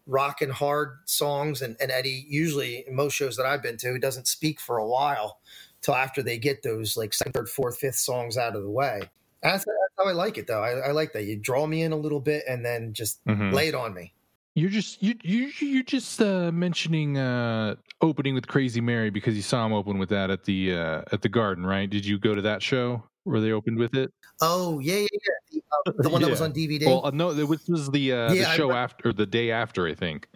[0.05, 1.61] rocking hard songs.
[1.61, 4.87] And, and Eddie usually in most shows that I've been to, doesn't speak for a
[4.87, 5.39] while
[5.81, 9.11] till after they get those like second, third, fourth, fifth songs out of the way.
[9.43, 10.63] That's, that's how I like it, though.
[10.63, 13.51] I, I like that you draw me in a little bit and then just Mhm.
[13.51, 14.13] lay it on me.
[14.53, 19.41] You're just you you you're just uh, mentioning uh, opening with Crazy Mary because you
[19.41, 21.89] saw him open with that at the uh, at the Garden, right?
[21.89, 24.13] Did you go to that show where they opened with it?
[24.41, 25.07] Oh yeah, yeah,
[25.51, 25.61] yeah.
[25.85, 26.85] The, uh, the one that was on DVD.
[26.85, 29.51] Well, uh, no, this was the uh, Yeah, the show re- after or the day
[29.51, 30.27] after, I think,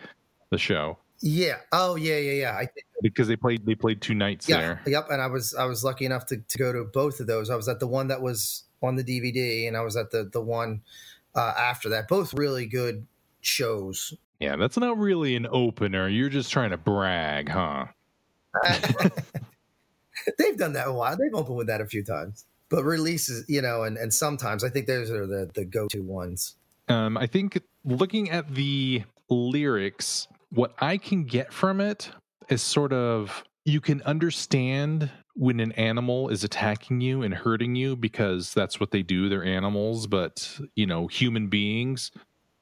[0.49, 1.57] the show yeah.
[1.71, 2.51] Oh yeah, yeah, yeah.
[2.53, 4.81] I think because they played they played two nights yeah, there.
[4.85, 5.07] yep.
[5.09, 7.49] And I was I was lucky enough to, to go to both of those.
[7.49, 10.29] I was at the one that was on the DVD, and I was at the
[10.31, 10.81] the one
[11.33, 12.07] uh, after that.
[12.07, 13.07] Both really good
[13.45, 14.13] shows.
[14.39, 16.07] Yeah, that's not really an opener.
[16.07, 17.85] You're just trying to brag, huh?
[20.37, 21.17] They've done that a while.
[21.17, 22.45] They've opened with that a few times.
[22.69, 26.01] But releases, you know, and, and sometimes I think those are the, the go to
[26.01, 26.55] ones.
[26.87, 32.09] Um, I think looking at the lyrics, what I can get from it
[32.49, 37.95] is sort of you can understand when an animal is attacking you and hurting you
[37.95, 39.27] because that's what they do.
[39.27, 42.11] They're animals, but you know, human beings.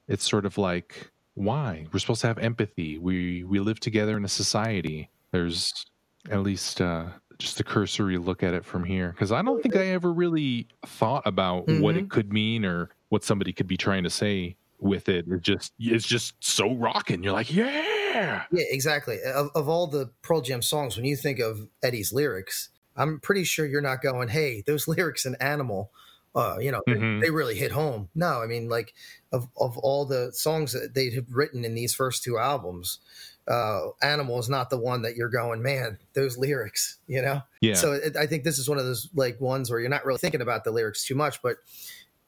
[0.07, 2.97] It's sort of like why we're supposed to have empathy.
[2.97, 5.09] We we live together in a society.
[5.31, 5.85] There's
[6.29, 7.07] at least uh,
[7.39, 10.67] just a cursory look at it from here because I don't think I ever really
[10.85, 11.97] thought about what Mm-hmm.
[12.05, 15.25] it could mean or what somebody could be trying to say with it.
[15.27, 17.23] It just it's just so rocking.
[17.23, 19.17] You're like, yeah, Yeah, exactly.
[19.23, 23.43] Of, of all the Pearl Jam songs, when you think of Eddie's lyrics, I'm pretty
[23.43, 25.91] sure you're not going, "Hey, those lyrics in Animal,
[26.35, 27.21] uh, you know, they- Mhm.
[27.21, 28.93] they, really hit home." No, I mean, like
[29.31, 32.99] of of all the songs that they had written in these first two albums,
[33.47, 37.41] uh, Animal is not the one that you're going, "Man, those lyrics," you know.
[37.61, 37.75] yeah.
[37.75, 40.19] So it, I think this is one of those like ones where you're not really
[40.19, 41.57] thinking about the lyrics too much, but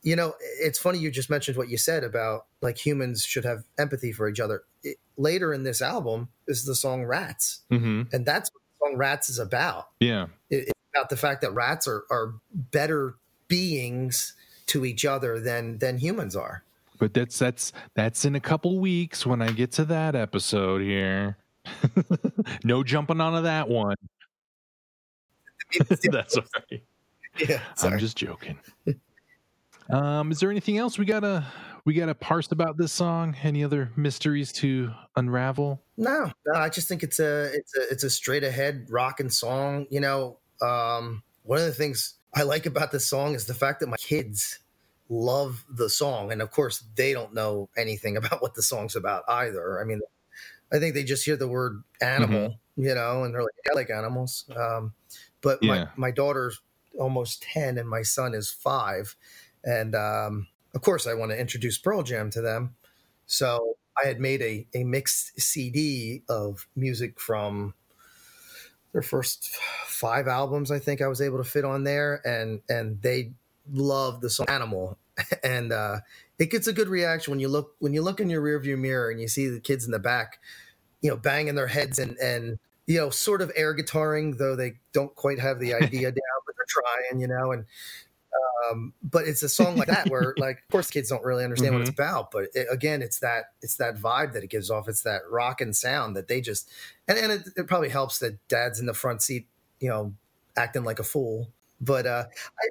[0.03, 3.63] you know, it's funny you just mentioned what you said about like humans should have
[3.79, 4.63] empathy for each other.
[4.83, 8.97] It, later in this album is the song "Rats," hmm and that's what the song
[8.97, 9.89] "Rats" is about.
[9.99, 10.27] Yeah.
[10.51, 13.15] It, it's about the fact that rats are are better
[13.47, 14.35] beings
[14.67, 16.63] to each other than than humans are.
[16.99, 21.37] But that's that's that's in a couple weeks when I get to that episode here.
[22.63, 23.95] no jumping onto that one.
[25.89, 26.83] that's all right.
[27.37, 28.57] Yeah, I'm just joking.
[29.89, 31.45] um, is there anything else we gotta
[31.83, 33.35] we gotta parse about this song?
[33.43, 35.81] Any other mysteries to unravel?
[35.97, 39.87] No, no, I just think it's a it's a it's a straight ahead rocking song.
[39.89, 43.79] You know, um, one of the things I like about this song is the fact
[43.79, 44.59] that my kids
[45.09, 49.23] love the song, and of course they don't know anything about what the song's about
[49.27, 49.79] either.
[49.79, 50.01] I mean,
[50.73, 53.89] I think they just hear the word animal, you know, and they're like, "I like
[53.89, 54.95] animals." Um,
[55.41, 55.65] but Yeah.
[55.65, 56.61] my my daughter's
[56.99, 59.15] almost ten, and my son is five,
[59.63, 62.75] and um, of course I want to introduce Pearl Jam to them.
[63.27, 67.73] So I had made a, a mixed CD of music from
[68.95, 69.49] their first
[69.87, 70.71] five albums.
[70.71, 73.33] I think I was able to fit on there, and and they
[73.69, 74.97] love the song Animal,
[75.43, 75.99] and uh,
[76.39, 79.09] it gets a good reaction when you look when you look in your rearview mirror
[79.09, 80.39] and you see the kids in the back,
[81.01, 84.75] you know, banging their heads and and you know, sort of air guitaring, though they
[84.93, 87.65] don't quite have the idea down, but they're trying, you know, and
[88.69, 91.73] um, but it's a song like that where like of course kids don't really understand
[91.73, 94.87] what it's about but it, again it's that it's that vibe that it gives off.
[94.87, 96.69] It's that rockin' sound that they just
[97.07, 99.47] and, and it, it probably helps that dad's in the front seat
[99.79, 100.13] you know
[100.57, 101.49] acting like a fool.
[101.81, 102.25] But uh
[102.59, 102.67] i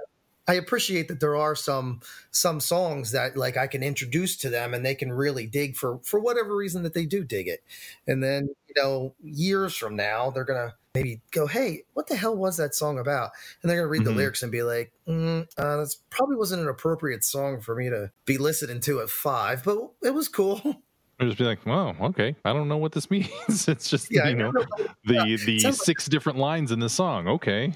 [0.46, 2.00] I appreciate that there are some
[2.30, 6.00] some songs that like I can introduce to them and they can really dig for
[6.02, 7.64] for whatever reason that they do dig it.
[8.06, 12.16] And then, you know, years from now they're going to maybe go, "Hey, what the
[12.16, 14.12] hell was that song about?" And they're going to read Mhm.
[14.16, 17.90] the lyrics and be like, mm, uh, "That's probably wasn't an appropriate song for me
[17.90, 20.60] to be listening to at 5, but it was cool."
[21.20, 23.68] Or just be like, well, okay, I don't know what this means.
[23.68, 24.64] it's just yeah, you know know.
[25.04, 27.28] the the Sounds like- six different lines in the song.
[27.28, 27.72] Okay.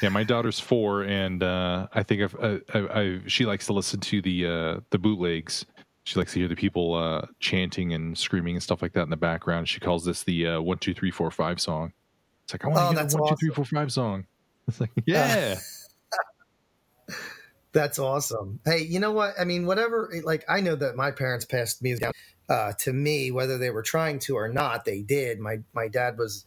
[0.00, 3.72] yeah, my daughter's four, and uh, I think I've, I, I, I, she likes to
[3.72, 5.66] listen to the uh, the bootlegs.
[6.04, 9.10] She likes to hear the people uh, chanting and screaming and stuff like that in
[9.10, 9.68] the background.
[9.68, 11.92] She calls this the uh, one two three four five song.
[12.44, 13.36] It's like I want to Oh, hear that's the one awesome.
[13.38, 14.26] three four five song.
[14.68, 15.56] It's like yeah,
[17.72, 18.60] That's awesome.
[18.66, 19.34] Hey, you know what?
[19.40, 20.12] I mean, whatever.
[20.24, 22.12] Like, I know that my parents passed music down
[22.48, 24.84] uh, to me, whether they were trying to or not.
[24.84, 25.40] They did.
[25.40, 26.44] My my dad was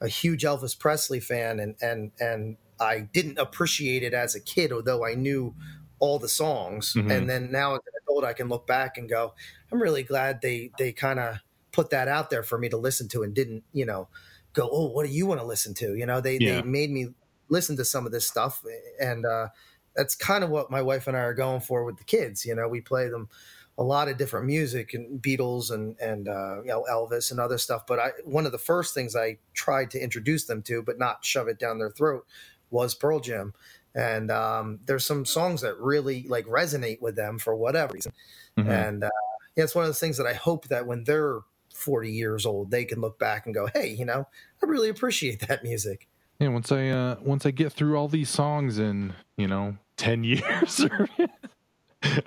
[0.00, 4.72] a huge Elvis Presley fan, and and and I didn't appreciate it as a kid,
[4.72, 5.54] although I knew
[6.00, 6.94] all the songs.
[6.94, 7.10] Mhm.
[7.10, 7.78] And then now
[8.14, 9.34] adult, I can look back and go,
[9.72, 11.38] I'm really glad they they kind of
[11.72, 14.08] put that out there for me to listen to, and didn't you know
[14.52, 15.94] go, oh, what do you want to listen to?
[15.94, 16.56] You know, they Yeah.
[16.56, 17.08] they made me
[17.48, 18.62] listen to some of this stuff,
[19.00, 19.48] and uh,
[19.96, 22.44] that's kind of what my wife and I are going for with the kids.
[22.44, 23.28] You know, we play them
[23.76, 27.58] a lot of different music and Beatles and and uh, you know Elvis and other
[27.58, 27.86] stuff.
[27.86, 31.24] But I one of the first things I tried to introduce them to, but not
[31.24, 32.26] shove it down their throat,
[32.70, 33.52] was Pearl Jam.
[33.94, 38.12] And um, there's some songs that really like resonate with them for whatever reason.
[38.58, 38.68] Mhm.
[38.68, 39.10] And uh,
[39.56, 41.40] yeah, it's one of those things that I hope that when they're
[41.74, 44.26] 40 years old, they can look back and go, "Hey, you know,
[44.62, 46.48] I really appreciate that music." yeah.
[46.48, 50.84] Once I uh, once I get through all these songs in you know ten years
[50.84, 51.08] or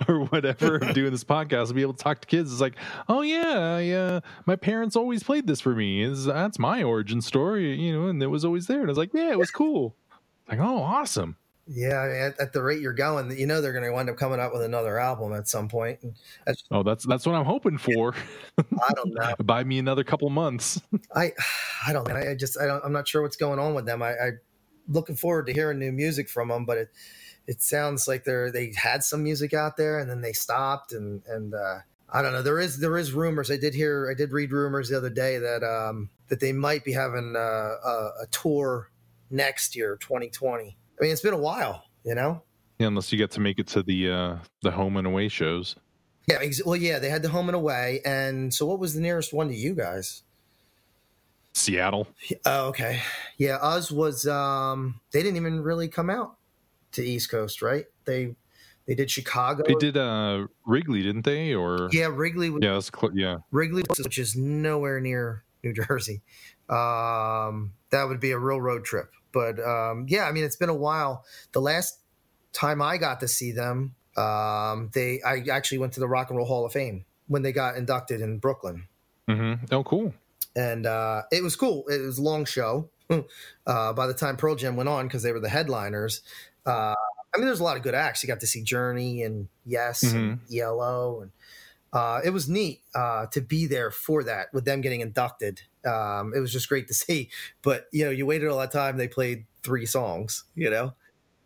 [0.08, 2.52] or whatever, doing this podcast, I'll be able to talk to kids.
[2.52, 2.76] It's like,
[3.08, 6.02] oh yeah, I, uh, my parents always played this for me.
[6.02, 8.80] Is that's my origin story, you know, and it was always there.
[8.80, 9.96] And I was like, yeah, it was cool.
[10.50, 11.36] Like, oh, awesome.
[11.70, 14.40] Yeah, at, at the rate you're going, you know they're going to wind up coming
[14.40, 16.00] up with another album at some point.
[16.46, 18.14] That's, Oh, that's that's what I'm hoping for.
[18.58, 19.36] I don't know.
[19.44, 20.82] Buy me another couple months.
[21.16, 21.34] I
[21.86, 22.16] I don't know.
[22.16, 24.02] I just I don't, I'm not sure what's going on with them.
[24.02, 24.30] I, I
[24.88, 26.90] looking forward to hearing new music from them, but it
[27.48, 31.22] it sounds like they're they had some music out there and then they stopped and
[31.28, 32.42] and uh, I don't know.
[32.42, 33.52] There is there is rumors.
[33.52, 36.84] I did hear I did read rumors the other day that um that they might
[36.84, 38.90] be having uh, a, a tour
[39.30, 40.78] next year, 2020.
[41.00, 42.44] I mean, it's been a while, you know.
[42.80, 45.76] Yeah, unless you get to make it to the uh, the home and away shows.
[46.28, 46.40] Yeah.
[46.42, 49.34] Ex- well, yeah, they had the home and away, and so what was the nearest
[49.34, 50.24] one to you guys?
[51.54, 52.08] Seattle.
[52.46, 53.02] Oh, okay.
[53.38, 56.38] Yeah, Us was um they didn't even really come out
[56.92, 57.86] to East Coast, right?
[58.06, 58.36] They
[58.86, 59.64] they did Chicago.
[59.66, 61.54] They did uh Wrigley, didn't they?
[61.56, 63.38] Or Yeah, Wrigley was yeah, that's cl- yeah.
[63.52, 66.22] Wrigley, which is nowhere near New Jersey.
[66.70, 69.10] Um, that would be a real road trip.
[69.32, 71.24] But um, yeah, I mean, it's been a while.
[71.52, 72.00] The last
[72.54, 76.38] time I got to see them, um, they I actually went to the Rock and
[76.38, 78.88] Roll Hall of Fame when they got inducted in Brooklyn,
[79.30, 79.66] Mm-hmm.
[79.74, 80.14] Oh, cool.
[80.56, 81.84] and uh, it was cool.
[81.88, 82.90] It was a long show.
[83.68, 86.22] uh, by the time Pearl Jam went on, because they were the headliners.
[86.66, 86.96] Uh,
[87.34, 88.24] I mean, there's a lot of good acts.
[88.24, 91.32] You got to see Journey and Yes and ELO, and
[91.94, 95.62] uh, it was neat uh, to be there for that with them getting inducted.
[95.86, 97.30] Um, it was just great to see.
[97.62, 98.98] But you know, you waited all that time.
[98.98, 100.44] They played three songs.
[100.56, 100.94] You know,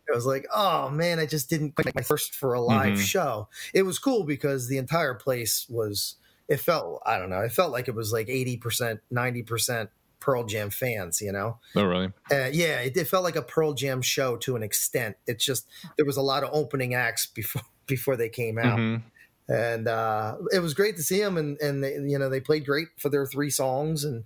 [0.08, 2.94] it was like, oh man, I just didn't quite make my first for a live
[2.94, 3.00] Mhm.
[3.06, 3.48] show.
[3.72, 6.16] It was cool because the entire place was.
[6.48, 7.40] It felt I don't know.
[7.40, 9.90] It felt like it was like eighty percent, ninety percent
[10.20, 11.20] Pearl Jam fans.
[11.22, 11.58] You know.
[11.76, 12.08] Oh, really?
[12.30, 15.16] Uh, yeah, it, it felt like a Pearl Jam show to an extent.
[15.26, 15.66] It's just
[15.96, 19.02] there was a lot of opening acts before before they came out, Mhm.
[19.48, 21.36] And uh, it was great to see them.
[21.36, 24.24] And and they, you know they played great for their three songs, and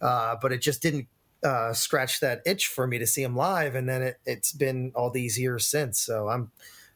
[0.00, 1.08] uh, but it just didn't
[1.44, 3.74] uh, scratch that itch for me to see them live.
[3.74, 6.50] And then it, it's been all these years since, so I'm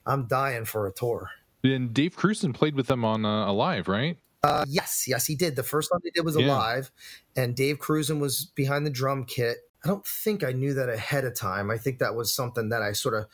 [0.07, 1.31] I'm dying for a tour.
[1.62, 4.18] And Dave Krusen played with them on uh, Alive, right?
[4.43, 5.55] Uh, yes, yes, he did.
[5.57, 6.47] The first one they did was Yeah.
[6.47, 6.91] alive,
[7.37, 9.59] and Dave Krusen was behind the drum kit.
[9.85, 11.71] I don't think I knew that ahead of time.
[11.71, 13.27] I think that was something that I sort of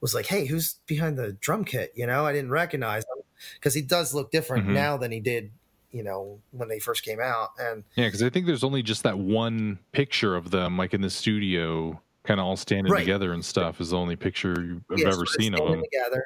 [0.00, 3.04] was like, "Hey, who's behind the drum kit?" You know, I didn't recognize
[3.54, 4.72] because he does look different Mhm.
[4.72, 5.50] now than he did,
[5.90, 7.50] you know, when they first came out.
[7.58, 11.00] And Yeah, because I think there's only just that one picture of them, like in
[11.00, 13.00] the studio, kind of all standing Right.
[13.00, 13.80] together and stuff.
[13.80, 15.82] Is the only picture I've yeah, ever of seen of them.
[15.82, 16.24] together.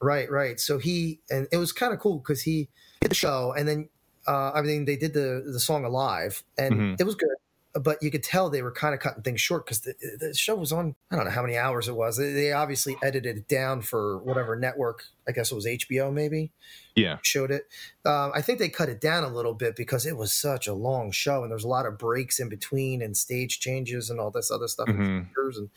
[0.00, 0.60] Right, right, right.
[0.60, 2.68] So he and it was kind of cool because he
[3.00, 3.88] did the show, and then
[4.26, 7.00] uh, I mean they did the the song alive, and Mhm.
[7.00, 7.28] it was good.
[7.80, 10.54] But you could tell they were kind of cutting things short because the, the show
[10.54, 10.94] was on.
[11.10, 12.16] I don't know how many hours it was.
[12.16, 15.04] They, they obviously edited it down for whatever network.
[15.26, 16.12] I guess it was HBO.
[16.12, 16.52] Maybe
[16.94, 17.66] Yeah, showed it.
[18.04, 20.72] Um, I think they cut it down a little bit because it was such a
[20.74, 24.30] long show, and there's a lot of breaks in between and stage changes and all
[24.30, 24.88] this other stuff.
[24.88, 25.56] and Mhm.
[25.56, 25.70] And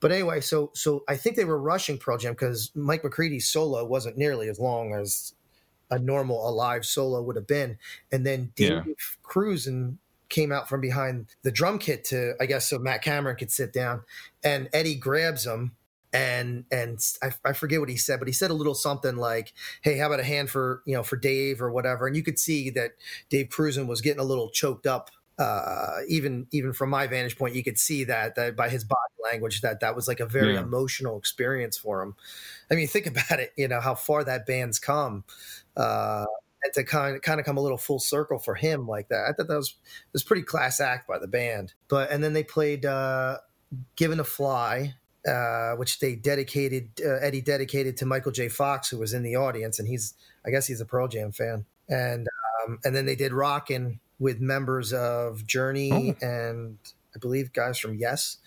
[0.00, 3.84] but anyway, so so I think they were rushing Pearl Jam because Mike McCready's solo
[3.84, 5.34] wasn't nearly as long as
[5.90, 7.76] a normal alive solo would have been,
[8.10, 8.94] and then Dave Yeah.
[9.22, 13.50] Krusen came out from behind the drum kit to I guess so Matt Cameron could
[13.50, 14.02] sit down,
[14.42, 15.76] and Eddie grabs him.
[16.12, 19.52] And and I, I forget what he said, but he said a little something like,
[19.82, 22.38] "Hey, how about a hand for you know for Dave or whatever?" And you could
[22.38, 22.92] see that
[23.30, 25.10] Dave Krusen was getting a little choked up.
[25.40, 29.00] Uh, even even from my vantage point, you could see that that by his body
[29.24, 30.60] language that that was like a very Yeah.
[30.60, 32.14] emotional experience for him.
[32.70, 33.52] I mean, think about it.
[33.56, 35.24] You know how far that band's come,
[35.76, 36.26] uh,
[36.64, 39.26] and to kind of kind of come a little full circle for him like that.
[39.28, 39.76] I thought that was
[40.12, 41.74] was pretty class act by the band.
[41.88, 43.38] But and then they played uh,
[43.96, 44.94] "Given to Fly."
[45.26, 48.50] Uh, which they dedicated uh, Eddie dedicated to Michael J.
[48.50, 50.12] Fox, who was in the audience, and he's
[50.44, 51.64] I guess he's a Pearl Jam fan.
[51.88, 52.28] And
[52.66, 56.76] um, and then they did "Rockin'" with members of Journey and
[57.14, 58.38] I believe guys from Yes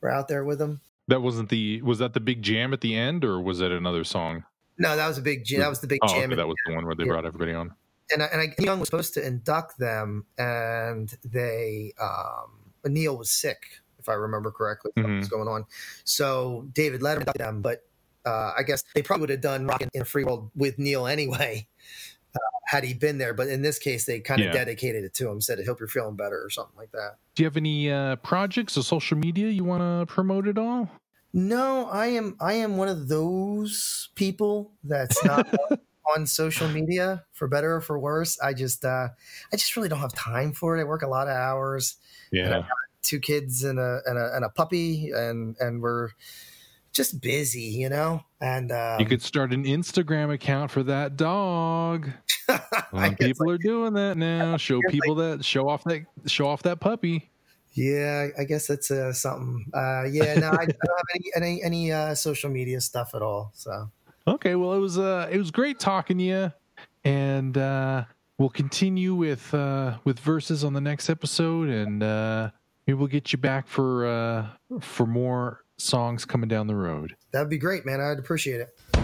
[0.00, 0.80] were out there with them.
[1.08, 1.80] that wasn't the.
[1.82, 4.44] Was that the big jam at the end, or was that another song?
[4.78, 5.60] No, that was a big jam.
[5.60, 6.24] That was the big Oh, jam.
[6.30, 7.10] okay, that was the one where they Yeah.
[7.12, 7.72] brought everybody on.
[8.12, 13.30] and I, and I, Young was supposed to induct them, and they um, Neil was
[13.30, 14.90] sick, if I remember correctly.
[14.94, 15.64] What was going on?
[16.04, 17.86] So David Letterman induct them, but
[18.26, 21.06] uh, I guess they probably would have done Rockin' in a Free World with Neil
[21.06, 21.66] anyway.
[22.36, 24.52] Uh, had he been there, but in this case, they kind of Yeah.
[24.54, 25.40] dedicated it to him.
[25.40, 27.14] Said, "I hope you're feeling better" or something like that.
[27.36, 30.90] Do you have any uh, projects or social media you want to promote at all?
[31.36, 35.52] No, I am I am one of those people that's not
[36.16, 38.38] on social media for better or for worse.
[38.40, 39.08] I just uh
[39.52, 40.80] I just really don't have time for it.
[40.80, 41.96] I work a lot of hours.
[42.30, 42.62] Yeah,
[43.02, 46.10] Two kids and a and a, and a puppy and and we're
[46.92, 48.22] just busy, you know?
[48.40, 52.10] And um, you could start an Instagram account for that dog.
[52.48, 52.60] I
[52.92, 54.56] Well, guess people are doing that now.
[54.58, 57.32] Show people that show off that show off that puppy.
[57.74, 59.66] Yeah, I guess that's uh, something.
[59.74, 63.50] Uh, yeah, no, I, don't have any any, any uh, social media stuff at all.
[63.54, 63.90] So
[64.26, 66.52] Okay, well it was uh it was great talking to you,
[67.04, 68.04] and uh,
[68.38, 72.50] we'll continue with uh, with verses on the next episode, and uh,
[72.86, 74.46] maybe we'll get you back for uh,
[74.80, 77.16] for more songs coming down the road.
[77.32, 78.00] that'd be great, man.
[78.00, 79.03] I'd appreciate it.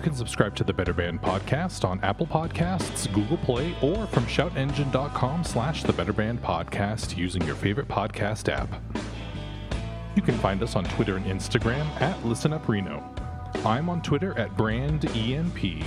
[0.00, 4.24] You can subscribe to the Better Band podcast on Apple Podcasts, Google Play, or from
[4.24, 8.70] shoutengine.com slash the Better Band podcast using your favorite podcast app.
[10.16, 13.04] You can find us on Twitter and Instagram at ListenUpReno.
[13.66, 15.84] I'm on Twitter at BrandEMP.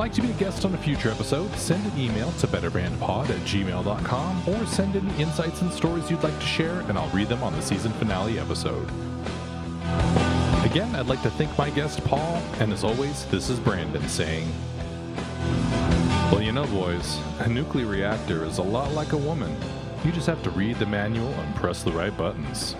[0.00, 3.40] Like to be a guest on a future episode, send an email to betterbandpod at
[3.40, 7.42] gmail.com or send any insights and stories you'd like to share, and I'll read them
[7.42, 8.88] on the season finale episode.
[10.64, 14.50] Again, I'd like to thank my guest, Paul, and as always, this is Branden saying,
[16.32, 19.54] Well, you know, boys, a nuclear reactor is a lot like a woman.
[20.02, 22.74] You just have to read the manual and press the right buttons.